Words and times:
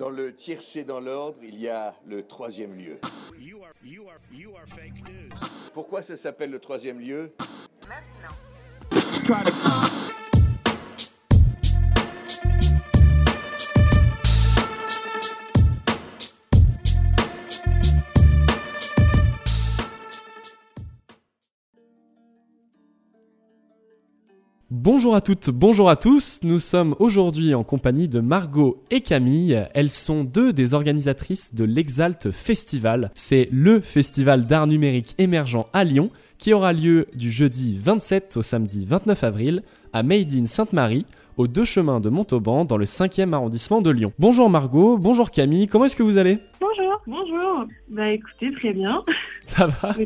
Dans 0.00 0.08
le 0.08 0.34
tiercé 0.34 0.82
dans 0.82 0.98
l'ordre, 0.98 1.36
il 1.42 1.60
y 1.60 1.68
a 1.68 1.94
le 2.06 2.26
troisième 2.26 2.74
lieu. 2.74 2.98
Pourquoi 5.74 6.00
ça 6.00 6.16
s'appelle 6.16 6.50
le 6.50 6.58
troisième 6.58 7.00
lieu? 7.00 7.34
Bonjour 24.72 25.16
à 25.16 25.20
toutes, 25.20 25.50
bonjour 25.50 25.90
à 25.90 25.96
tous. 25.96 26.38
Nous 26.44 26.60
sommes 26.60 26.94
aujourd'hui 27.00 27.56
en 27.56 27.64
compagnie 27.64 28.06
de 28.06 28.20
Margot 28.20 28.80
et 28.92 29.00
Camille. 29.00 29.66
Elles 29.74 29.90
sont 29.90 30.22
deux 30.22 30.52
des 30.52 30.74
organisatrices 30.74 31.56
de 31.56 31.64
l'Exalt 31.64 32.30
Festival. 32.30 33.10
C'est 33.16 33.48
le 33.50 33.80
festival 33.80 34.46
d'art 34.46 34.68
numérique 34.68 35.16
émergent 35.18 35.66
à 35.72 35.82
Lyon 35.82 36.10
qui 36.38 36.52
aura 36.52 36.72
lieu 36.72 37.08
du 37.16 37.32
jeudi 37.32 37.76
27 37.82 38.36
au 38.36 38.42
samedi 38.42 38.86
29 38.86 39.24
avril 39.24 39.62
à 39.92 40.04
Made 40.04 40.32
in 40.34 40.46
Sainte-Marie 40.46 41.04
aux 41.36 41.48
deux 41.48 41.64
chemins 41.64 41.98
de 41.98 42.08
Montauban 42.08 42.64
dans 42.64 42.76
le 42.76 42.84
5e 42.84 43.32
arrondissement 43.32 43.82
de 43.82 43.90
Lyon. 43.90 44.12
Bonjour 44.20 44.48
Margot, 44.48 44.98
bonjour 44.98 45.32
Camille, 45.32 45.66
comment 45.66 45.86
est-ce 45.86 45.96
que 45.96 46.04
vous 46.04 46.16
allez? 46.16 46.38
Bonjour. 47.10 47.64
Bah 47.88 48.08
écoutez, 48.12 48.52
très 48.52 48.72
bien. 48.72 49.02
Ça 49.44 49.66
va 49.66 49.96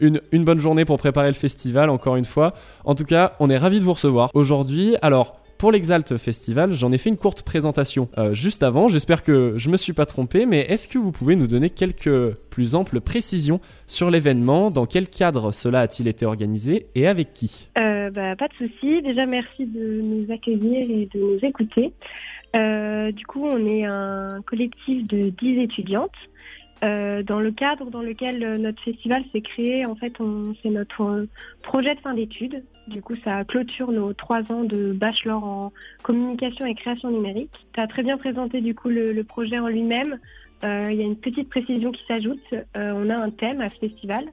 une, 0.00 0.22
une 0.32 0.42
bonne 0.42 0.58
journée 0.58 0.86
pour 0.86 0.96
préparer 0.96 1.28
le 1.28 1.34
festival, 1.34 1.90
encore 1.90 2.16
une 2.16 2.24
fois. 2.24 2.54
En 2.86 2.94
tout 2.94 3.04
cas, 3.04 3.32
on 3.40 3.50
est 3.50 3.58
ravis 3.58 3.78
de 3.78 3.84
vous 3.84 3.92
recevoir 3.92 4.30
aujourd'hui. 4.32 4.96
Alors, 5.02 5.38
pour 5.58 5.70
l'Exalt 5.70 6.16
Festival, 6.16 6.72
j'en 6.72 6.92
ai 6.92 6.98
fait 6.98 7.10
une 7.10 7.18
courte 7.18 7.42
présentation 7.42 8.08
euh, 8.16 8.32
juste 8.32 8.62
avant. 8.62 8.88
J'espère 8.88 9.22
que 9.22 9.54
je 9.56 9.68
me 9.68 9.76
suis 9.76 9.92
pas 9.92 10.06
trompé, 10.06 10.46
mais 10.46 10.60
est-ce 10.60 10.88
que 10.88 10.98
vous 10.98 11.12
pouvez 11.12 11.36
nous 11.36 11.46
donner 11.46 11.68
quelques 11.68 12.34
plus 12.50 12.74
amples 12.74 13.00
précisions 13.00 13.60
sur 13.86 14.10
l'événement? 14.10 14.70
Dans 14.70 14.86
quel 14.86 15.08
cadre 15.08 15.52
cela 15.52 15.80
a-t-il 15.80 16.08
été 16.08 16.24
organisé? 16.24 16.86
Et 16.94 17.06
avec 17.06 17.34
qui? 17.34 17.68
Euh, 17.76 18.10
bah, 18.10 18.34
pas 18.36 18.48
de 18.48 18.54
souci. 18.54 19.02
Déjà, 19.02 19.26
merci 19.26 19.66
de 19.66 20.00
nous 20.00 20.30
accueillir 20.30 20.90
et 20.90 21.08
de 21.14 21.20
nous 21.20 21.38
écouter. 21.42 21.92
Euh, 22.54 23.12
du 23.12 23.26
coup, 23.26 23.44
on 23.44 23.66
est 23.66 23.84
un 23.84 24.40
collectif 24.46 25.06
de 25.06 25.30
10 25.30 25.58
étudiantes. 25.60 26.16
Euh, 26.84 27.22
dans 27.22 27.40
le 27.40 27.52
cadre 27.52 27.90
dans 27.90 28.02
lequel 28.02 28.44
euh, 28.44 28.58
notre 28.58 28.82
festival 28.82 29.24
s'est 29.32 29.40
créé, 29.40 29.86
en 29.86 29.94
fait, 29.94 30.12
c'est 30.62 30.68
notre 30.68 31.02
euh, 31.02 31.26
projet 31.62 31.94
de 31.94 32.00
fin 32.00 32.12
d'études. 32.12 32.64
Du 32.86 33.00
coup, 33.00 33.14
ça 33.24 33.44
clôture 33.44 33.90
nos 33.92 34.12
trois 34.12 34.52
ans 34.52 34.62
de 34.62 34.92
bachelor 34.92 35.42
en 35.42 35.72
communication 36.02 36.66
et 36.66 36.74
création 36.74 37.10
numérique. 37.10 37.66
Tu 37.72 37.80
as 37.80 37.86
très 37.86 38.02
bien 38.02 38.18
présenté 38.18 38.60
du 38.60 38.74
coup 38.74 38.90
le, 38.90 39.12
le 39.12 39.24
projet 39.24 39.58
en 39.58 39.68
lui-même. 39.68 40.18
Euh, 40.64 40.90
Il 40.92 40.98
y 40.98 41.02
a 41.02 41.06
une 41.06 41.16
petite 41.16 41.48
précision 41.48 41.92
qui 41.92 42.04
s'ajoute. 42.06 42.42
On 42.74 43.10
a 43.10 43.16
un 43.16 43.30
thème 43.30 43.62
à 43.62 43.70
ce 43.70 43.76
festival. 43.76 44.26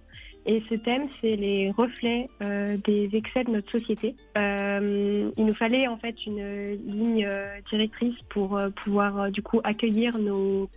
Et 0.45 0.61
ce 0.69 0.75
thème, 0.75 1.07
c'est 1.21 1.35
les 1.35 1.71
reflets 1.71 2.27
euh, 2.41 2.75
des 2.85 3.09
excès 3.13 3.43
de 3.45 3.51
notre 3.51 3.71
société. 3.71 4.15
Euh, 4.37 5.29
il 5.37 5.45
nous 5.45 5.53
fallait 5.53 5.87
en 5.87 5.97
fait 5.97 6.25
une 6.25 6.75
ligne 6.85 7.25
euh, 7.25 7.45
directrice 7.69 8.15
pour 8.29 8.57
euh, 8.57 8.69
pouvoir 8.69 9.21
euh, 9.21 9.29
du 9.29 9.41
coup 9.41 9.61
accueillir 9.63 10.17
nos 10.17 10.69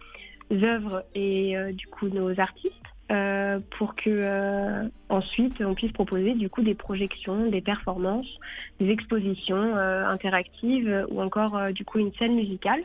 œuvres 0.53 1.03
et 1.17 1.57
du 1.73 1.87
coup 1.89 2.09
nos 2.09 2.39
artistes. 2.39 2.73
euh, 3.13 3.61
pour 3.79 3.95
que 3.95 4.11
euh, 4.11 4.83
ensuite 5.09 5.61
on 5.61 5.75
puisse 5.75 5.93
proposer 5.93 6.35
du 6.35 6.49
coup 6.49 6.63
des 6.63 6.75
projections, 6.75 7.47
des 7.49 7.61
performances, 7.61 8.27
des 8.81 8.91
expositions 8.91 9.77
euh, 9.77 10.05
interactives 10.09 11.07
ou 11.11 11.21
encore 11.23 11.73
du 11.73 11.85
coup 11.85 11.99
une 12.01 12.13
scène 12.15 12.35
musicale. 12.35 12.81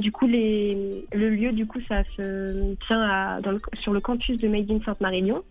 Du 0.00 0.12
coup 0.12 0.26
les, 0.28 1.04
le 1.12 1.30
lieu 1.30 1.50
du 1.52 1.66
coup 1.66 1.80
ça 1.88 2.04
se 2.16 2.74
tient 2.86 3.00
à, 3.02 3.40
dans 3.40 3.50
le- 3.52 3.60
sur 3.74 3.92
le 3.92 4.00
campus 4.00 4.38
de 4.38 4.46
Made 4.48 4.70
in 4.70 4.80
Sainte-Marie-Lyon. 4.84 5.42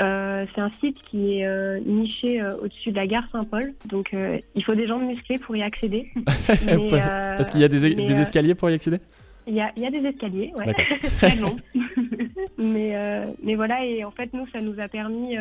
Euh, 0.00 0.46
c'est 0.54 0.60
un 0.60 0.70
site 0.80 1.02
qui 1.02 1.38
est 1.38 1.46
euh, 1.46 1.78
niché 1.84 2.40
euh, 2.40 2.56
au-dessus 2.56 2.90
de 2.90 2.96
la 2.96 3.06
gare 3.06 3.28
Saint-Paul, 3.32 3.74
donc 3.86 4.14
il 4.54 4.64
faut 4.64 4.74
des 4.74 4.86
jambes 4.86 5.04
musclées 5.04 5.38
pour 5.38 5.56
y 5.56 5.62
accéder. 5.62 6.10
Mais, 6.66 6.88
Parce 7.36 7.50
qu'il 7.50 7.60
y 7.60 7.64
a 7.64 7.68
des, 7.68 7.94
mais, 7.94 8.06
des 8.06 8.18
euh, 8.18 8.22
escaliers 8.22 8.54
pour 8.54 8.70
y 8.70 8.74
accéder? 8.74 8.98
Il 9.46 9.54
y 9.54 9.60
a, 9.60 9.72
y 9.76 9.86
a 9.86 9.90
des 9.90 10.06
escaliers, 10.06 10.52
ouais. 10.56 10.72
Très 11.18 11.36
long. 11.36 11.56
mais, 12.58 13.24
mais 13.42 13.54
voilà, 13.54 13.84
et 13.84 14.04
en 14.04 14.10
fait, 14.10 14.32
nous, 14.32 14.46
ça 14.52 14.60
nous 14.60 14.78
a 14.80 14.88
permis 14.88 15.36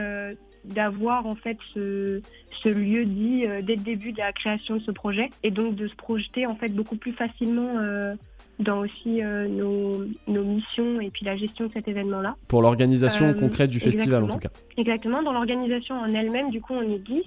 d'avoir 0.66 1.26
en 1.26 1.36
fait 1.36 1.58
ce, 1.74 2.22
ce 2.64 2.70
lieu 2.70 3.06
dit 3.06 3.46
euh, 3.46 3.62
dès 3.62 3.76
le 3.76 3.82
début 3.82 4.12
de 4.12 4.20
la 4.20 4.32
création 4.34 4.76
de 4.76 4.82
ce 4.82 4.92
projet, 4.92 5.30
et 5.44 5.52
donc 5.52 5.76
de 5.76 5.88
se 5.88 5.96
projeter 5.96 6.46
en 6.46 6.56
fait 6.56 6.70
beaucoup 6.70 6.96
plus 6.96 7.14
facilement 7.14 7.78
euh, 7.78 8.16
dans 8.60 8.80
aussi 8.80 9.24
euh, 9.24 9.48
nos, 9.48 10.06
nos 10.28 10.44
missions 10.44 11.00
et 11.00 11.10
puis 11.10 11.26
la 11.26 11.38
gestion 11.38 11.68
de 11.68 11.72
cet 11.72 11.88
événement-là. 11.88 12.36
Pour 12.48 12.62
l'organisation 12.62 13.28
Euh, 13.28 13.34
concrète 13.34 13.70
du 13.70 13.80
festival 13.80 14.24
en 14.24 14.28
tout 14.28 14.40
cas. 14.40 14.50
Exactement, 14.78 15.24
dans 15.24 15.34
l'organisation 15.34 15.96
en 15.96 16.14
elle-même, 16.14 16.50
du 16.52 16.62
coup, 16.62 16.74
on 16.74 16.82
est 16.82 17.00
10. 17.00 17.24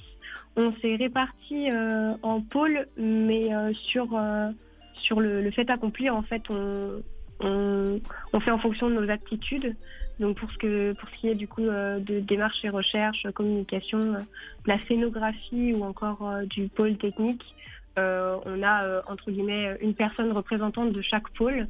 On 0.56 0.72
s'est 0.80 0.96
répartis 0.96 1.70
euh, 1.70 2.12
en 2.22 2.40
pôles, 2.42 2.86
mais 2.98 3.48
sur, 3.72 4.20
sur 4.94 5.20
le, 5.20 5.40
le 5.40 5.50
fait 5.50 5.68
accompli, 5.70 6.10
en 6.10 6.22
fait, 6.22 6.42
on, 6.50 7.02
on, 7.40 8.00
on 8.32 8.40
fait 8.40 8.50
en 8.50 8.58
fonction 8.58 8.88
de 8.88 8.94
nos 8.94 9.10
aptitudes. 9.10 9.74
Donc, 10.20 10.36
pour 10.36 10.50
ce, 10.52 10.58
que, 10.58 10.92
pour 10.92 11.08
ce 11.08 11.14
qui 11.18 11.28
est 11.28 11.34
du 11.34 11.48
coup 11.48 11.62
euh, 11.62 11.98
de 11.98 12.20
démarche 12.20 12.64
et 12.64 12.68
recherche, 12.68 13.26
communication, 13.34 14.14
euh, 14.14 14.18
de 14.18 14.68
la 14.68 14.78
scénographie 14.86 15.72
ou 15.74 15.84
encore 15.84 16.28
euh, 16.28 16.44
du 16.44 16.68
pôle 16.68 16.96
technique, 16.96 17.42
on 17.96 18.62
a, 18.62 18.84
euh, 18.84 19.00
entre 19.08 19.30
guillemets, 19.30 19.76
une 19.80 19.94
personne 19.94 20.32
représentante 20.32 20.92
de 20.92 21.02
chaque 21.02 21.28
pôle, 21.30 21.66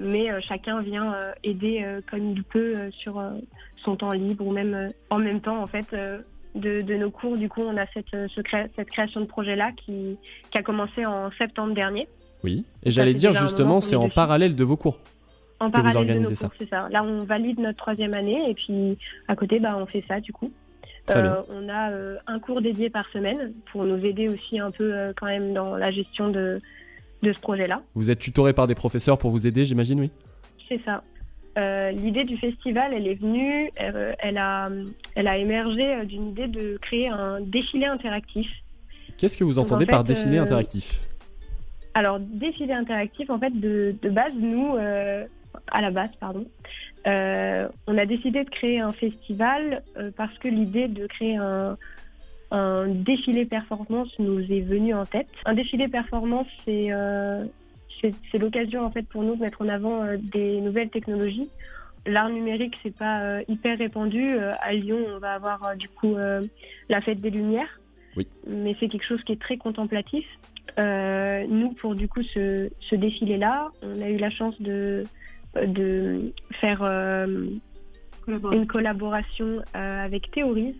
mais 0.00 0.30
euh, 0.30 0.40
chacun 0.40 0.80
vient 0.80 1.12
euh, 1.14 1.32
aider 1.44 1.82
euh, 1.84 2.00
comme 2.10 2.30
il 2.30 2.42
peut 2.42 2.74
euh, 2.76 2.90
sur 2.90 3.18
euh, 3.18 3.30
son 3.76 3.96
temps 3.96 4.12
libre 4.12 4.46
ou 4.46 4.52
même 4.52 4.74
euh, 4.74 4.88
en 5.10 5.18
même 5.18 5.40
temps 5.40 5.62
en 5.62 5.66
fait 5.66 5.86
euh, 5.92 6.20
de, 6.54 6.80
de 6.82 6.94
nos 6.96 7.10
cours. 7.10 7.36
Du 7.36 7.48
coup, 7.48 7.62
on 7.62 7.76
a 7.76 7.86
cette, 7.94 8.12
euh, 8.14 8.26
ce 8.34 8.40
cré- 8.40 8.70
cette 8.74 8.90
création 8.90 9.20
de 9.20 9.26
projet-là 9.26 9.70
qui, 9.72 10.16
qui 10.50 10.58
a 10.58 10.62
commencé 10.62 11.04
en 11.06 11.30
septembre 11.32 11.74
dernier. 11.74 12.08
Oui. 12.42 12.64
Et 12.82 12.90
j'allais 12.90 13.12
dire 13.14 13.34
justement, 13.34 13.80
c'est 13.80 13.92
est 13.94 13.96
en 13.98 14.04
dessus. 14.04 14.14
parallèle 14.14 14.56
de 14.56 14.64
vos 14.64 14.76
cours. 14.76 14.98
En 15.62 15.70
Que 15.70 15.76
vous 15.76 15.82
parallèle 15.82 15.92
de 15.92 15.98
organisez 15.98 16.30
nos 16.30 16.34
ça. 16.34 16.46
cours, 16.48 16.56
c'est 16.58 16.68
ça. 16.70 16.88
Là, 16.90 17.02
on 17.04 17.24
valide 17.24 17.60
notre 17.60 17.76
troisième 17.76 18.14
année 18.14 18.48
et 18.50 18.54
puis 18.54 18.96
à 19.28 19.36
côté, 19.36 19.60
bah, 19.60 19.76
on 19.78 19.84
fait 19.84 20.02
ça 20.08 20.18
du 20.18 20.32
coup. 20.32 20.50
Euh, 21.08 21.42
on 21.50 21.68
a 21.68 21.90
euh, 21.90 22.16
un 22.26 22.38
cours 22.38 22.60
dédié 22.60 22.90
par 22.90 23.08
semaine 23.10 23.52
pour 23.72 23.84
nous 23.84 24.04
aider 24.04 24.28
aussi 24.28 24.58
un 24.58 24.70
peu 24.70 24.94
euh, 24.94 25.12
quand 25.16 25.26
même 25.26 25.52
dans 25.52 25.76
la 25.76 25.90
gestion 25.90 26.28
de, 26.28 26.58
de 27.22 27.32
ce 27.32 27.40
projet-là. 27.40 27.82
Vous 27.94 28.10
êtes 28.10 28.18
tutoré 28.18 28.52
par 28.52 28.66
des 28.66 28.74
professeurs 28.74 29.18
pour 29.18 29.30
vous 29.30 29.46
aider, 29.46 29.64
j'imagine, 29.64 30.00
oui 30.00 30.12
C'est 30.68 30.80
ça. 30.84 31.02
L'idée 31.92 32.24
du 32.24 32.38
festival, 32.38 32.94
elle 32.94 33.06
est 33.06 33.20
venue, 33.20 33.70
elle, 33.76 34.38
a, 34.38 34.70
elle 35.14 35.28
a 35.28 35.36
émergé 35.36 36.06
d'une 36.06 36.28
idée 36.28 36.46
de 36.46 36.78
créer 36.80 37.08
un 37.08 37.38
défilé 37.40 37.84
interactif. 37.84 38.48
Qu'est-ce 39.18 39.36
que 39.36 39.44
vous 39.44 39.58
entendez 39.58 39.84
en 39.84 39.88
par 39.88 40.04
défilé 40.04 40.38
interactif? 40.38 41.06
Alors, 41.92 42.18
défilé 42.18 42.72
interactif, 42.72 43.28
en 43.28 43.38
fait, 43.38 43.50
de, 43.50 43.94
de 44.00 44.08
base, 44.08 44.32
nous, 44.34 44.74
à 44.76 45.80
la 45.82 45.90
base, 45.90 46.10
pardon, 46.18 46.46
euh, 47.06 47.68
on 47.86 47.96
a 47.96 48.06
décidé 48.06 48.44
de 48.44 48.50
créer 48.50 48.80
un 48.80 48.92
festival 48.92 49.82
euh, 49.96 50.10
parce 50.16 50.36
que 50.38 50.48
l'idée 50.48 50.86
de 50.88 51.06
créer 51.06 51.36
un, 51.36 51.76
un 52.50 52.88
défilé 52.88 53.46
performance 53.46 54.18
nous 54.18 54.40
est 54.40 54.60
venue 54.60 54.94
en 54.94 55.06
tête. 55.06 55.28
Un 55.46 55.54
défilé 55.54 55.88
performance, 55.88 56.46
c'est 56.64 56.88
euh, 56.90 57.44
l'occasion 58.34 58.84
en 58.84 58.90
fait 58.90 59.02
pour 59.04 59.22
nous 59.22 59.36
de 59.36 59.40
mettre 59.40 59.62
en 59.62 59.68
avant 59.68 60.04
euh, 60.04 60.16
des 60.18 60.60
nouvelles 60.60 60.90
technologies. 60.90 61.48
L'art 62.06 62.30
numérique, 62.30 62.78
c'est 62.82 62.96
pas 62.96 63.42
hyper 63.46 63.76
répandu. 63.76 64.30
À 64.62 64.72
Lyon, 64.72 65.04
on 65.14 65.18
va 65.18 65.34
avoir 65.34 65.76
du 65.76 65.86
coup 65.86 66.16
la 66.88 67.00
fête 67.02 67.20
des 67.20 67.28
Lumières, 67.28 67.78
Oui. 68.16 68.26
mais 68.46 68.72
c'est 68.72 68.88
quelque 68.88 69.04
chose 69.04 69.22
qui 69.22 69.32
est 69.32 69.40
très 69.40 69.58
contemplatif. 69.58 70.26
Nous, 70.78 71.72
pour 71.78 71.94
du 71.94 72.08
coup 72.08 72.22
ce, 72.22 72.70
ce 72.80 72.94
défilé-là, 72.94 73.68
on 73.82 74.00
a 74.00 74.08
eu 74.08 74.16
la 74.16 74.30
chance 74.30 74.58
de, 74.62 75.04
de 75.54 76.32
faire 76.52 76.82
euh, 76.82 77.46
une 78.28 78.66
collaboration 78.66 79.62
euh, 79.74 80.04
avec 80.04 80.30
Théorise, 80.30 80.74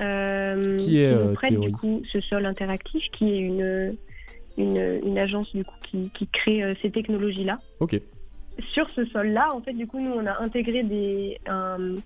euh, 0.00 0.76
Qui 0.76 1.00
est, 1.00 1.06
euh, 1.06 1.32
prête 1.32 1.50
Théorie 1.50 1.66
du 1.72 1.72
coup 1.76 2.02
ce 2.12 2.20
sol 2.20 2.44
interactif, 2.46 3.04
qui 3.12 3.30
est 3.32 3.38
une, 3.38 3.96
une, 4.58 5.00
une 5.06 5.18
agence 5.18 5.54
du 5.54 5.64
coup 5.64 5.74
qui, 5.82 6.10
qui 6.10 6.26
crée 6.26 6.62
euh, 6.62 6.74
ces 6.82 6.90
technologies-là. 6.90 7.58
Ok. 7.80 8.00
Sur 8.72 8.88
ce 8.90 9.04
sol-là, 9.06 9.52
en 9.54 9.60
fait, 9.60 9.74
du 9.74 9.86
coup, 9.86 10.00
nous 10.00 10.12
on 10.12 10.26
a 10.26 10.42
intégré 10.42 10.82
des, 10.82 11.38
un- 11.46 11.96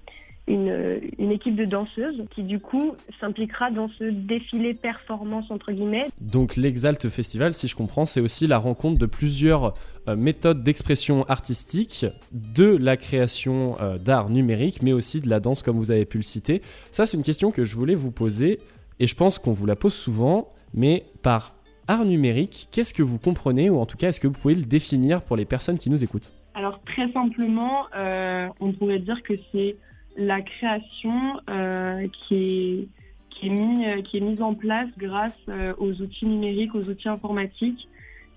une, 0.50 1.00
une 1.18 1.30
équipe 1.30 1.54
de 1.56 1.64
danseuses 1.64 2.22
qui 2.34 2.42
du 2.42 2.58
coup 2.58 2.94
s'impliquera 3.20 3.70
dans 3.70 3.88
ce 3.98 4.04
défilé 4.04 4.74
performance 4.74 5.50
entre 5.50 5.72
guillemets 5.72 6.06
Donc 6.20 6.56
l'Exalt 6.56 7.08
Festival, 7.08 7.54
si 7.54 7.68
je 7.68 7.76
comprends, 7.76 8.04
c'est 8.04 8.20
aussi 8.20 8.46
la 8.46 8.58
rencontre 8.58 8.98
de 8.98 9.06
plusieurs 9.06 9.74
euh, 10.08 10.16
méthodes 10.16 10.62
d'expression 10.62 11.24
artistique, 11.24 12.06
de 12.32 12.76
la 12.76 12.96
création 12.96 13.76
euh, 13.80 13.98
d'art 13.98 14.28
numérique, 14.28 14.82
mais 14.82 14.92
aussi 14.92 15.20
de 15.20 15.28
la 15.28 15.40
danse, 15.40 15.62
comme 15.62 15.78
vous 15.78 15.90
avez 15.90 16.04
pu 16.04 16.16
le 16.16 16.22
citer. 16.22 16.62
Ça, 16.90 17.06
c'est 17.06 17.16
une 17.16 17.22
question 17.22 17.50
que 17.50 17.64
je 17.64 17.76
voulais 17.76 17.94
vous 17.94 18.10
poser, 18.10 18.58
et 18.98 19.06
je 19.06 19.14
pense 19.14 19.38
qu'on 19.38 19.52
vous 19.52 19.66
la 19.66 19.76
pose 19.76 19.94
souvent, 19.94 20.48
mais 20.74 21.04
par 21.22 21.54
art 21.86 22.04
numérique, 22.04 22.68
qu'est-ce 22.70 22.94
que 22.94 23.02
vous 23.02 23.18
comprenez 23.18 23.70
ou 23.70 23.78
en 23.78 23.86
tout 23.86 23.96
cas 23.96 24.08
est-ce 24.08 24.20
que 24.20 24.28
vous 24.28 24.38
pouvez 24.38 24.54
le 24.54 24.64
définir 24.64 25.22
pour 25.22 25.36
les 25.36 25.44
personnes 25.44 25.78
qui 25.78 25.90
nous 25.90 26.02
écoutent? 26.04 26.34
Alors 26.54 26.80
très 26.82 27.10
simplement, 27.12 27.86
euh, 27.96 28.48
on 28.60 28.72
pourrait 28.72 28.98
dire 28.98 29.22
que 29.22 29.34
c'est 29.52 29.76
la 30.16 30.40
création 30.42 31.40
euh, 31.48 32.06
qui, 32.08 32.34
est, 32.34 32.88
qui, 33.30 33.46
est 33.46 33.50
mis, 33.50 33.86
euh, 33.86 34.02
qui 34.02 34.18
est 34.18 34.20
mise 34.20 34.42
en 34.42 34.54
place 34.54 34.88
grâce 34.98 35.32
aux 35.78 35.92
outils 36.02 36.26
numériques, 36.26 36.74
aux 36.74 36.88
outils 36.88 37.08
informatiques. 37.08 37.88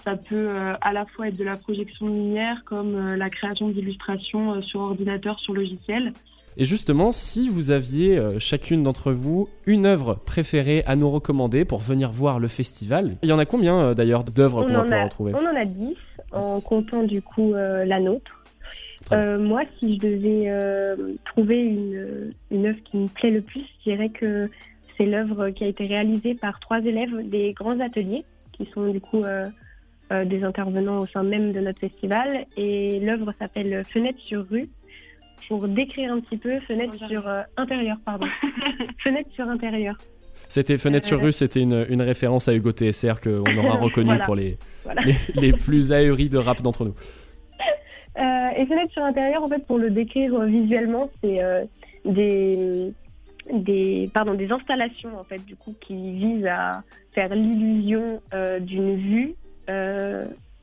Ça 0.03 0.17
peut 0.17 0.49
à 0.81 0.91
la 0.91 1.05
fois 1.05 1.29
être 1.29 1.37
de 1.37 1.45
la 1.45 1.55
projection 1.55 2.07
de 2.07 2.11
lumière 2.11 2.65
comme 2.65 3.15
la 3.15 3.29
création 3.29 3.69
d'illustrations 3.69 4.61
sur 4.61 4.81
ordinateur, 4.81 5.39
sur 5.39 5.53
logiciel. 5.53 6.13
Et 6.55 6.65
justement, 6.65 7.11
si 7.11 7.49
vous 7.49 7.71
aviez 7.71 8.17
euh, 8.17 8.37
chacune 8.37 8.83
d'entre 8.83 9.11
vous 9.11 9.49
une 9.65 9.85
œuvre 9.85 10.15
préférée 10.25 10.83
à 10.85 10.95
nous 10.95 11.09
recommander 11.09 11.65
pour 11.65 11.79
venir 11.79 12.11
voir 12.11 12.39
le 12.39 12.47
festival, 12.47 13.15
il 13.23 13.29
y 13.29 13.33
en 13.33 13.39
a 13.39 13.45
combien 13.45 13.79
euh, 13.79 13.93
d'ailleurs 13.93 14.23
d'œuvres 14.23 14.63
qu'on 14.63 14.73
va 14.73 14.83
pouvoir 14.83 15.05
retrouver 15.05 15.33
On 15.33 15.47
en 15.47 15.55
a 15.55 15.65
10 15.65 15.95
en 16.31 16.61
comptant 16.61 17.03
du 17.03 17.21
coup 17.21 17.53
euh, 17.53 17.85
la 17.85 17.99
nôtre. 17.99 18.42
Moi, 19.11 19.61
si 19.79 19.95
je 19.95 19.99
devais 19.99 21.17
trouver 21.25 21.59
une, 21.59 22.31
une 22.51 22.65
œuvre 22.67 22.83
qui 22.83 22.97
me 22.97 23.07
plaît 23.07 23.31
le 23.31 23.41
plus, 23.41 23.61
je 23.79 23.91
dirais 23.91 24.09
que 24.09 24.49
c'est 24.97 25.05
l'œuvre 25.05 25.49
qui 25.49 25.63
a 25.63 25.67
été 25.67 25.85
réalisée 25.85 26.35
par 26.35 26.59
trois 26.59 26.79
élèves 26.79 27.29
des 27.29 27.53
grands 27.53 27.79
ateliers, 27.79 28.23
qui 28.53 28.67
sont 28.73 28.87
du 28.87 29.01
coup 29.01 29.23
des 30.11 30.43
intervenants 30.43 30.99
au 30.99 31.07
sein 31.07 31.23
même 31.23 31.51
de 31.51 31.59
notre 31.59 31.79
festival. 31.79 32.45
Et 32.57 32.99
l'œuvre 32.99 33.33
s'appelle 33.39 33.83
Fenêtre 33.91 34.19
sur 34.19 34.47
rue 34.49 34.69
pour 35.47 35.67
décrire 35.67 36.11
un 36.13 36.19
petit 36.19 36.37
peu 36.37 36.59
fenêtre 36.61 36.95
sur 37.07 37.27
euh, 37.27 37.41
intérieur, 37.57 37.97
pardon. 38.05 38.27
fenêtre 39.03 39.29
sur 39.33 39.47
intérieur. 39.47 39.95
C'était 40.47 40.77
Fenêtre 40.77 41.07
sur 41.07 41.19
euh, 41.19 41.25
rue, 41.25 41.31
c'était 41.31 41.61
une, 41.61 41.85
une, 41.89 42.01
référence 42.01 42.47
à 42.47 42.53
Hugo 42.53 42.71
TSR 42.71 43.21
qu'on 43.21 43.57
aura 43.57 43.77
reconnu 43.79 44.17
pour 44.25 44.35
les, 44.35 44.57
les, 45.35 45.53
plus 45.53 45.91
ahuris 45.91 46.29
de 46.29 46.37
rap 46.37 46.61
d'entre 46.61 46.85
nous. 46.85 46.93
Euh, 48.17 48.47
et 48.55 48.65
Fenêtre 48.65 48.91
sur 48.91 49.03
intérieur, 49.03 49.43
en 49.43 49.49
fait, 49.49 49.65
pour 49.65 49.77
le 49.77 49.89
décrire 49.89 50.39
visuellement, 50.41 51.09
c'est 51.21 51.39
des, 52.05 52.93
des, 53.51 54.09
pardon, 54.13 54.33
des 54.33 54.51
installations, 54.51 55.17
en 55.17 55.23
fait, 55.23 55.43
du 55.45 55.55
coup, 55.55 55.73
qui 55.81 56.11
visent 56.11 56.45
à 56.45 56.83
faire 57.11 57.33
l'illusion 57.33 58.21
d'une 58.61 58.95
vue 58.97 59.35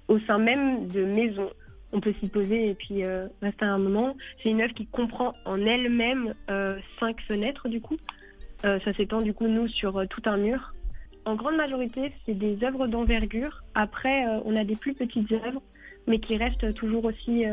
au 0.08 0.18
sein 0.26 0.38
même 0.38 0.88
de 0.88 1.04
maisons 1.04 1.50
on 1.92 2.00
peut 2.00 2.14
s'y 2.20 2.28
poser 2.28 2.70
et 2.70 2.74
puis 2.74 3.02
euh, 3.02 3.26
rester 3.42 3.64
un 3.64 3.78
moment. 3.78 4.16
C'est 4.42 4.50
une 4.50 4.60
œuvre 4.60 4.74
qui 4.74 4.86
comprend 4.86 5.32
en 5.44 5.60
elle-même 5.60 6.34
euh, 6.50 6.78
cinq 6.98 7.20
fenêtres 7.22 7.68
du 7.68 7.80
coup. 7.80 7.96
Euh, 8.64 8.78
ça 8.80 8.92
s'étend 8.92 9.22
du 9.22 9.34
coup 9.34 9.48
nous 9.48 9.68
sur 9.68 10.06
tout 10.08 10.22
un 10.26 10.36
mur. 10.36 10.74
En 11.24 11.34
grande 11.34 11.56
majorité, 11.56 12.12
c'est 12.24 12.34
des 12.34 12.62
œuvres 12.64 12.86
d'envergure. 12.86 13.60
Après, 13.74 14.24
on 14.44 14.56
a 14.56 14.64
des 14.64 14.74
plus 14.74 14.94
petites 14.94 15.30
œuvres, 15.32 15.62
mais 16.06 16.18
qui 16.18 16.36
restent 16.36 16.74
toujours 16.74 17.04
aussi 17.04 17.44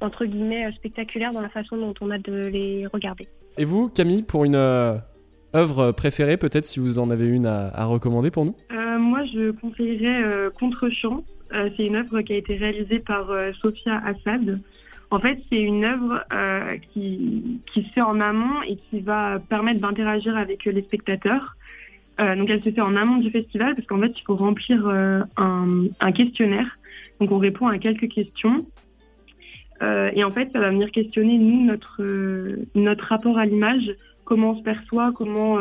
entre 0.00 0.24
guillemets 0.24 0.70
spectaculaires 0.72 1.32
dans 1.32 1.40
la 1.40 1.48
façon 1.48 1.76
dont 1.76 1.94
on 2.00 2.10
a 2.10 2.18
de 2.18 2.46
les 2.46 2.86
regarder. 2.86 3.28
Et 3.58 3.64
vous, 3.64 3.88
Camille, 3.88 4.22
pour 4.22 4.44
une 4.44 4.56
œuvre 4.56 5.92
préférée, 5.92 6.36
peut-être 6.36 6.66
si 6.66 6.80
vous 6.80 6.98
en 6.98 7.10
avez 7.10 7.28
une 7.28 7.46
à, 7.46 7.84
recommander 7.84 8.30
pour 8.30 8.44
nous? 8.44 8.56
Moi, 8.70 9.24
je 9.26 9.50
conseillerais 9.50 10.50
Contre-champ 10.58 11.24
euh, 11.54 11.68
c'est 11.76 11.86
une 11.86 11.96
œuvre 11.96 12.22
qui 12.22 12.32
a 12.32 12.36
été 12.36 12.56
réalisée 12.56 13.00
par 13.00 13.30
euh, 13.30 13.52
Sophia 13.60 14.02
Assad. 14.04 14.60
En 15.10 15.18
fait, 15.20 15.38
c'est 15.50 15.60
une 15.60 15.84
œuvre 15.84 16.24
euh, 16.32 16.76
qui, 16.92 17.60
qui, 17.72 17.84
se 17.84 17.90
fait 17.90 18.00
en 18.00 18.20
amont 18.20 18.62
et 18.66 18.76
qui 18.76 19.00
va 19.00 19.38
permettre 19.50 19.80
d'interagir 19.80 20.36
avec 20.36 20.64
les 20.64 20.82
spectateurs. 20.82 21.56
donc, 22.18 22.48
elle 22.48 22.62
se 22.62 22.70
fait 22.70 22.80
en 22.80 22.96
amont 22.96 23.18
du 23.18 23.30
festival 23.30 23.74
parce 23.74 23.86
qu'en 23.86 23.98
fait, 23.98 24.12
il 24.18 24.22
faut 24.22 24.36
remplir 24.36 24.88
un, 25.36 26.12
questionnaire. 26.12 26.78
Donc, 27.22 27.30
on 27.30 27.38
répond 27.38 27.68
à 27.68 27.78
quelques 27.78 28.08
questions. 28.08 28.66
et 29.80 30.24
en 30.24 30.30
fait, 30.30 30.50
ça 30.52 30.60
va 30.60 30.70
venir 30.70 30.90
questionner, 30.90 31.38
nous, 31.38 31.64
notre, 31.64 32.02
notre 32.74 33.04
rapport 33.04 33.38
à 33.38 33.46
l'image, 33.46 33.94
comment 34.24 34.50
on 34.50 34.56
se 34.56 34.62
perçoit, 34.62 35.12
comment 35.12 35.58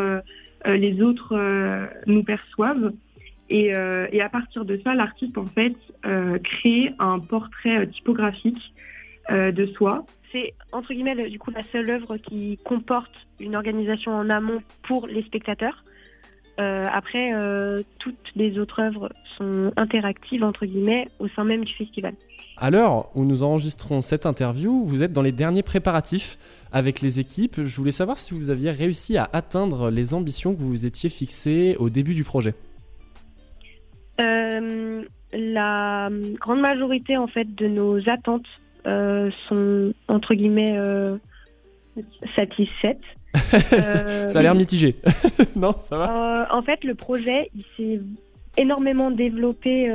les 0.66 1.02
autres 1.02 1.36
nous 2.08 2.24
perçoivent. 2.24 2.92
Euh, 3.52 4.08
et, 4.12 4.22
à 4.22 4.30
partir 4.30 4.66
de 4.66 4.80
ça, 4.84 4.94
l'artiste, 4.96 5.38
en 5.38 5.46
fait, 5.46 5.76
euh, 6.06 6.38
crée 6.40 6.94
un 7.00 7.20
portrait 7.20 7.80
euh, 7.80 7.86
typographique 7.86 8.74
de 9.30 9.66
soi. 9.66 10.06
C'est, 10.34 10.54
entre 10.74 10.94
guillemets, 10.94 11.30
du 11.30 11.40
coup, 11.40 11.52
la 11.52 11.64
seule 11.72 11.90
œuvre 11.90 12.18
qui 12.18 12.60
comporte 12.66 13.28
une 13.40 13.56
organisation 13.56 14.12
en 14.12 14.30
amont 14.30 14.62
pour 14.82 15.08
les 15.08 15.22
spectateurs. 15.22 15.86
Après, 16.62 17.34
toutes 18.00 18.32
les 18.36 18.60
autres 18.60 18.82
œuvres 18.82 19.10
sont 19.38 19.72
interactives, 19.78 20.44
entre 20.44 20.66
guillemets, 20.66 21.08
au 21.20 21.28
sein 21.30 21.44
même 21.44 21.66
du 21.66 21.74
festival. 21.74 22.14
À 22.58 22.70
l'heure 22.70 23.10
où 23.16 23.26
nous 23.26 23.42
enregistrons 23.44 24.02
cette 24.02 24.26
interview, 24.26 24.84
vous 24.84 25.02
êtes 25.02 25.14
dans 25.14 25.24
les 25.24 25.32
derniers 25.32 25.64
préparatifs 25.64 26.38
avec 26.72 27.02
les 27.02 27.20
équipes. 27.20 27.62
Je 27.64 27.76
voulais 27.76 27.92
savoir 27.92 28.18
si 28.18 28.34
vous 28.34 28.50
aviez 28.50 28.72
réussi 28.72 29.18
à 29.18 29.30
atteindre 29.34 29.90
les 29.90 30.14
ambitions 30.14 30.54
que 30.54 30.60
vous 30.60 30.70
vous 30.70 30.86
étiez 30.86 31.10
fixées 31.10 31.76
au 31.80 31.90
début 31.90 32.14
du 32.14 32.24
projet. 32.24 32.54
Euh, 34.20 35.04
la 35.34 36.10
grande 36.40 36.60
majorité 36.60 37.18
en 37.18 37.28
fait 37.28 37.56
de 37.56 37.68
nos 37.68 38.08
attentes 38.10 38.46
euh, 38.86 39.32
sont 39.48 39.94
entre 40.08 40.34
guillemets 40.34 40.78
euh, 40.78 41.18
satisfaites. 42.36 43.02
ça, 44.30 44.40
a 44.40 44.42
l'air 44.42 44.56
mitigé. 44.56 44.96
non, 45.56 45.74
ça 45.80 45.98
va. 45.98 46.48
en 46.52 46.62
fait, 46.62 46.84
le 46.84 46.96
projet, 46.96 47.50
il 47.56 47.64
s'est 47.78 48.02
énormément 48.58 49.12
développé 49.12 49.90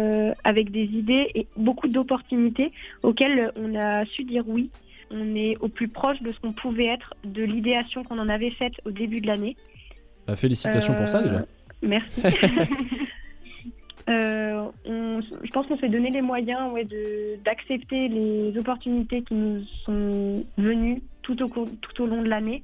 avec 0.45 0.71
des 0.71 0.85
idées 0.85 1.29
et 1.35 1.47
beaucoup 1.57 1.89
d'opportunités 1.89 2.73
auxquelles 3.03 3.53
on 3.57 3.75
a 3.75 4.05
su 4.07 4.25
dire 4.25 4.45
oui. 4.47 4.71
On 5.11 5.37
est 5.37 5.57
au 5.61 5.69
plus 5.69 5.89
proche 5.89 6.21
de 6.21 6.33
ce 6.33 6.41
qu'on 6.41 6.53
pouvait 6.53 6.87
être 6.87 7.15
de 7.25 7.43
l'idéation 7.45 8.03
qu'on 8.03 8.19
en 8.19 8.29
avait 8.29 8.51
faite 8.51 8.73
au 8.85 8.91
début 8.91 9.21
de 9.21 9.29
l'année. 9.29 9.57
Bah, 10.27 10.35
félicitations 10.35 10.95
pour 10.95 11.09
ça 11.09 11.23
déjà. 11.23 11.45
Merci. 11.83 12.23
Euh, 14.09 14.71
je 14.87 15.51
pense 15.51 15.67
qu'on 15.67 15.77
s'est 15.79 15.89
donné 15.89 16.11
les 16.11 16.23
moyens 16.23 16.71
ouais, 16.71 16.87
d'accepter 17.45 18.07
les 18.07 18.57
opportunités 18.57 19.23
qui 19.23 19.35
nous 19.35 19.65
sont 19.85 20.45
venues 20.57 21.03
tout 21.23 21.43
au, 21.43 21.49
tout 21.49 22.03
au 22.03 22.07
long 22.07 22.23
de 22.23 22.29
l'année. 22.29 22.63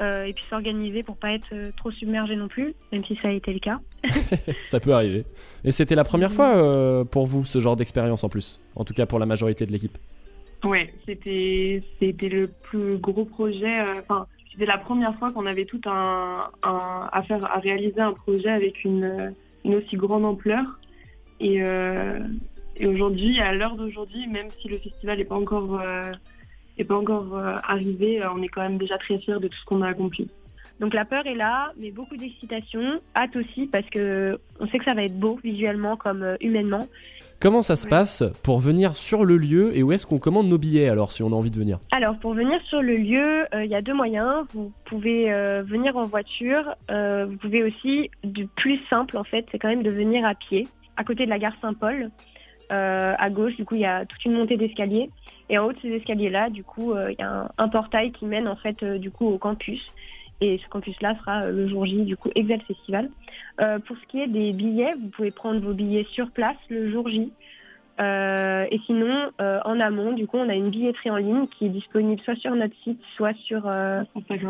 Euh, 0.00 0.24
et 0.24 0.32
puis 0.32 0.44
s'organiser 0.50 1.02
pour 1.04 1.16
pas 1.16 1.32
être 1.32 1.48
euh, 1.52 1.70
trop 1.76 1.90
submergé 1.90 2.34
non 2.34 2.48
plus, 2.48 2.74
même 2.90 3.04
si 3.04 3.16
ça 3.22 3.28
a 3.28 3.30
été 3.30 3.52
le 3.52 3.60
cas. 3.60 3.78
ça 4.64 4.80
peut 4.80 4.92
arriver. 4.92 5.24
Et 5.64 5.70
c'était 5.70 5.94
la 5.94 6.04
première 6.04 6.32
fois 6.32 7.04
pour 7.06 7.26
vous 7.26 7.46
ce 7.46 7.60
genre 7.60 7.76
d'expérience 7.76 8.24
en 8.24 8.28
plus, 8.28 8.60
en 8.74 8.84
tout 8.84 8.92
cas 8.92 9.06
pour 9.06 9.18
la 9.18 9.26
majorité 9.26 9.66
de 9.66 9.72
l'équipe? 9.72 9.96
Ouais, 10.64 10.92
c'était 11.06 11.80
c'était 12.00 12.28
le 12.28 12.48
plus 12.48 12.98
gros 12.98 13.24
projet. 13.24 13.80
Enfin, 13.98 14.26
c'était 14.50 14.66
la 14.66 14.78
première 14.78 15.14
fois 15.14 15.30
qu'on 15.30 15.46
avait 15.46 15.64
tout 15.64 15.80
un, 15.86 16.50
un, 16.62 17.08
à 17.12 17.22
faire 17.22 17.44
à 17.44 17.58
réaliser 17.58 18.00
un 18.00 18.12
projet 18.12 18.50
avec 18.50 18.84
une 18.84 19.34
une 19.64 19.74
aussi 19.76 19.96
grande 19.96 20.24
ampleur. 20.24 20.64
Et, 21.40 21.62
euh, 21.62 22.20
et 22.76 22.86
aujourd'hui, 22.86 23.40
à 23.40 23.52
l'heure 23.52 23.76
d'aujourd'hui, 23.76 24.26
même 24.28 24.48
si 24.60 24.68
le 24.68 24.78
festival 24.78 25.18
n'est 25.18 25.24
pas 25.24 25.36
encore, 25.36 25.80
euh, 25.80 26.12
est 26.78 26.84
pas 26.84 26.96
encore 26.96 27.36
euh, 27.36 27.56
arrivé, 27.66 28.22
on 28.34 28.42
est 28.42 28.48
quand 28.48 28.62
même 28.62 28.78
déjà 28.78 28.98
très 28.98 29.18
fiers 29.18 29.40
de 29.40 29.48
tout 29.48 29.58
ce 29.58 29.64
qu'on 29.64 29.82
a 29.82 29.88
accompli. 29.88 30.28
Donc 30.80 30.92
la 30.92 31.04
peur 31.04 31.26
est 31.26 31.36
là, 31.36 31.72
mais 31.78 31.92
beaucoup 31.92 32.16
d'excitation, 32.16 32.82
hâte 33.14 33.36
aussi 33.36 33.66
parce 33.66 33.88
que 33.90 34.38
on 34.58 34.66
sait 34.68 34.78
que 34.78 34.84
ça 34.84 34.94
va 34.94 35.04
être 35.04 35.18
beau 35.18 35.38
visuellement 35.42 35.96
comme 35.96 36.36
humainement. 36.40 36.88
Comment 37.44 37.60
ça 37.60 37.76
se 37.76 37.86
passe 37.86 38.24
pour 38.42 38.58
venir 38.58 38.96
sur 38.96 39.26
le 39.26 39.36
lieu 39.36 39.76
et 39.76 39.82
où 39.82 39.92
est-ce 39.92 40.06
qu'on 40.06 40.18
commande 40.18 40.48
nos 40.48 40.56
billets 40.56 40.88
alors 40.88 41.12
si 41.12 41.22
on 41.22 41.26
a 41.26 41.34
envie 41.34 41.50
de 41.50 41.58
venir? 41.58 41.78
Alors 41.90 42.16
pour 42.16 42.32
venir 42.32 42.58
sur 42.62 42.80
le 42.80 42.96
lieu, 42.96 43.44
euh, 43.54 43.66
il 43.66 43.70
y 43.70 43.74
a 43.74 43.82
deux 43.82 43.92
moyens. 43.92 44.46
Vous 44.54 44.72
pouvez 44.86 45.30
euh, 45.30 45.62
venir 45.62 45.94
en 45.98 46.06
voiture. 46.06 46.74
Euh, 46.90 47.26
vous 47.26 47.36
pouvez 47.36 47.62
aussi, 47.62 48.10
du 48.22 48.46
plus 48.46 48.80
simple 48.88 49.18
en 49.18 49.24
fait, 49.24 49.44
c'est 49.52 49.58
quand 49.58 49.68
même 49.68 49.82
de 49.82 49.90
venir 49.90 50.24
à 50.24 50.34
pied, 50.34 50.66
à 50.96 51.04
côté 51.04 51.26
de 51.26 51.30
la 51.30 51.38
gare 51.38 51.52
Saint-Paul. 51.60 52.10
À 52.70 53.30
gauche, 53.30 53.56
du 53.56 53.64
coup, 53.64 53.74
il 53.74 53.82
y 53.82 53.86
a 53.86 54.04
toute 54.06 54.24
une 54.24 54.32
montée 54.32 54.56
d'escaliers. 54.56 55.10
Et 55.50 55.58
en 55.58 55.66
haut 55.66 55.72
de 55.72 55.78
ces 55.80 55.90
escaliers-là, 55.90 56.48
du 56.50 56.64
coup, 56.64 56.94
il 56.96 57.16
y 57.18 57.22
a 57.22 57.50
un, 57.58 57.68
portail 57.68 58.12
qui 58.12 58.24
mène 58.24 58.48
en 58.48 58.56
fait 58.56 58.82
du 58.84 59.10
coup 59.10 59.26
au 59.26 59.38
campus. 59.38 59.90
Et 60.40 60.58
ce 60.62 60.68
campus-là 60.68 61.16
sera 61.18 61.46
le 61.46 61.68
jour 61.68 61.86
J, 61.86 62.02
du 62.02 62.16
coup, 62.16 62.30
Excel 62.34 62.60
Festival. 62.62 63.08
Euh, 63.60 63.78
pour 63.78 63.96
ce 63.96 64.06
qui 64.08 64.20
est 64.20 64.26
des 64.26 64.52
billets, 64.52 64.94
vous 65.00 65.08
pouvez 65.08 65.30
prendre 65.30 65.60
vos 65.60 65.72
billets 65.72 66.06
sur 66.10 66.30
place 66.30 66.56
le 66.68 66.90
jour 66.90 67.08
J. 67.08 67.32
Euh, 68.00 68.66
et 68.72 68.80
sinon, 68.86 69.30
euh, 69.40 69.60
en 69.64 69.78
amont, 69.78 70.12
du 70.12 70.26
coup, 70.26 70.36
on 70.36 70.48
a 70.48 70.54
une 70.54 70.70
billetterie 70.70 71.10
en 71.10 71.16
ligne 71.16 71.46
qui 71.46 71.66
est 71.66 71.68
disponible 71.68 72.20
soit 72.20 72.34
sur 72.34 72.54
notre 72.56 72.74
site, 72.82 73.00
soit 73.16 73.34
sur 73.34 73.70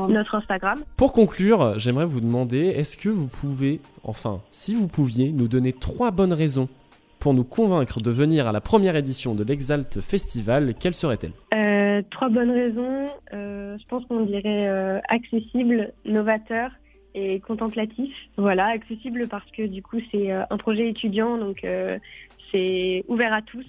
notre 0.08 0.34
Instagram. 0.34 0.82
Pour 0.96 1.12
conclure, 1.12 1.78
j'aimerais 1.78 2.06
vous 2.06 2.22
demander, 2.22 2.68
est-ce 2.68 2.96
que 2.96 3.10
vous 3.10 3.28
pouvez, 3.28 3.80
enfin, 4.02 4.40
si 4.50 4.74
vous 4.74 4.88
pouviez, 4.88 5.30
nous 5.32 5.48
donner 5.48 5.74
trois 5.74 6.10
bonnes 6.10 6.32
raisons 6.32 6.68
pour 7.24 7.32
nous 7.32 7.42
convaincre 7.42 8.02
de 8.02 8.10
venir 8.10 8.46
à 8.46 8.52
la 8.52 8.60
première 8.60 8.96
édition 8.96 9.34
de 9.34 9.42
l'Exalt 9.44 10.02
Festival, 10.02 10.74
quelles 10.78 10.92
seraient-elles 10.92 11.32
Trois 12.10 12.28
bonnes 12.28 12.50
raisons. 12.50 13.06
je 13.32 13.84
pense 13.88 14.04
qu'on 14.04 14.20
dirait 14.20 15.00
accessible, 15.08 15.94
novateur 16.04 16.70
et 17.14 17.40
contemplatif. 17.40 18.12
Voilà, 18.36 18.66
accessible 18.66 19.26
parce 19.26 19.50
que 19.52 19.62
du 19.62 19.82
coup 19.82 20.00
c'est 20.12 20.32
un 20.32 20.56
projet 20.58 20.86
étudiant, 20.90 21.38
donc 21.38 21.66
c'est 22.52 23.04
ouvert 23.08 23.32
à 23.32 23.40
tous. 23.40 23.64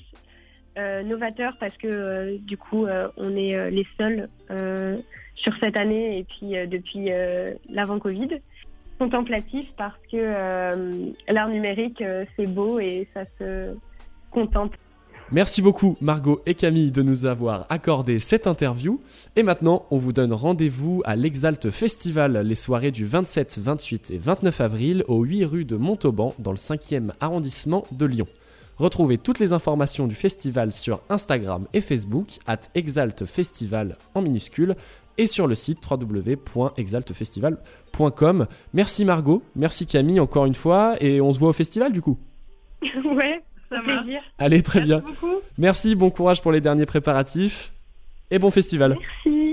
novateur 1.05 1.53
parce 1.57 1.77
que 1.77 2.35
du 2.39 2.57
coup 2.57 2.87
on 3.15 3.37
est 3.37 3.71
les 3.71 3.87
seuls 3.97 4.27
sur 5.35 5.55
cette 5.61 5.77
année 5.77 6.17
et 6.19 6.23
puis 6.25 6.67
depuis 6.67 7.09
l'avant 7.69 7.99
Covid 7.99 8.41
contemplatif 8.99 9.67
parce 9.77 9.97
que 10.11 10.17
euh, 10.17 11.11
l'art 11.27 11.49
numérique, 11.49 12.01
euh, 12.01 12.25
c'est 12.35 12.47
beau 12.47 12.79
et 12.79 13.07
ça 13.13 13.23
se 13.39 13.75
contemple. 14.31 14.77
Merci 15.31 15.63
beaucoup 15.63 15.97
Margot 16.01 16.43
et 16.45 16.53
Camille 16.53 16.91
de 16.91 17.01
nous 17.01 17.25
avoir 17.25 17.65
accordé 17.69 18.19
cette 18.19 18.45
interview. 18.45 18.99
Et 19.35 19.41
maintenant, 19.41 19.87
on 19.89 19.97
vous 19.97 20.13
donne 20.13 20.33
rendez-vous 20.33 21.01
à 21.03 21.15
l'Exalt 21.15 21.71
Festival 21.71 22.37
les 22.45 22.55
soirées 22.55 22.91
du 22.91 23.05
27, 23.05 23.57
28 23.57 24.11
et 24.11 24.17
29 24.19 24.61
avril 24.61 25.03
au 25.07 25.23
8 25.23 25.45
rue 25.45 25.65
de 25.65 25.77
Montauban 25.77 26.35
dans 26.37 26.51
le 26.51 26.57
5e 26.57 27.09
arrondissement 27.19 27.87
de 27.91 28.05
Lyon. 28.05 28.27
Retrouvez 28.77 29.17
toutes 29.17 29.39
les 29.39 29.53
informations 29.53 30.05
du 30.05 30.15
festival 30.15 30.71
sur 30.73 30.99
Instagram 31.09 31.65
et 31.73 31.81
Facebook, 31.81 32.39
at 32.45 32.59
Exalt 32.75 33.25
Festival 33.25 33.97
en 34.13 34.21
minuscule, 34.21 34.75
et 35.17 35.27
sur 35.27 35.47
le 35.47 35.55
site 35.55 35.79
www.exaltefestival.com. 35.89 38.47
Merci 38.73 39.05
Margot, 39.05 39.43
merci 39.55 39.87
Camille 39.87 40.19
encore 40.19 40.45
une 40.45 40.55
fois, 40.55 40.95
et 40.99 41.21
on 41.21 41.31
se 41.31 41.39
voit 41.39 41.49
au 41.49 41.53
festival 41.53 41.91
du 41.91 42.01
coup. 42.01 42.17
ouais, 42.81 43.41
ça 43.69 43.81
va. 43.81 44.01
Plaisir. 44.01 44.21
Allez, 44.37 44.61
très 44.61 44.79
merci 44.79 44.91
bien. 44.91 44.99
Beaucoup. 44.99 45.35
Merci, 45.57 45.95
bon 45.95 46.09
courage 46.09 46.41
pour 46.41 46.51
les 46.51 46.59
derniers 46.61 46.85
préparatifs, 46.85 47.71
et 48.31 48.39
bon 48.39 48.51
festival. 48.51 48.97
Merci. 49.25 49.44